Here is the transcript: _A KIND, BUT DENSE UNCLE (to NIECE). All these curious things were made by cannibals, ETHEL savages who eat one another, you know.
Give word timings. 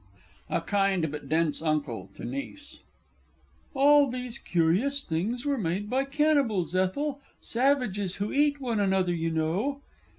_A 0.57 0.61
KIND, 0.61 1.11
BUT 1.11 1.29
DENSE 1.29 1.61
UNCLE 1.61 2.09
(to 2.15 2.25
NIECE). 2.25 2.79
All 3.75 4.09
these 4.09 4.39
curious 4.39 5.03
things 5.03 5.45
were 5.45 5.59
made 5.59 5.91
by 5.91 6.05
cannibals, 6.05 6.73
ETHEL 6.73 7.21
savages 7.39 8.15
who 8.15 8.31
eat 8.33 8.59
one 8.59 8.79
another, 8.79 9.13
you 9.13 9.29
know. 9.29 9.81